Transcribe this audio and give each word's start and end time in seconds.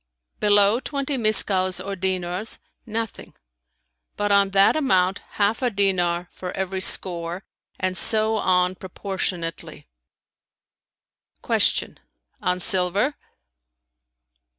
"Below 0.39 0.79
twenty 0.79 1.15
miskals 1.15 1.79
or 1.79 1.95
dinars, 1.95 2.57
nothing; 2.87 3.35
but 4.17 4.31
on 4.31 4.49
that 4.49 4.75
amount 4.75 5.19
half 5.33 5.61
a 5.61 5.69
dinar 5.69 6.27
for 6.31 6.51
every 6.53 6.81
score 6.81 7.45
and 7.79 7.95
so 7.95 8.37
on 8.37 8.73
proportionally.[FN#316]" 8.73 11.71
Q 11.75 11.95
"On 12.41 12.59
silver?" 12.59 13.13